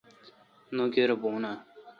[0.75, 1.43] نوکر بھون۔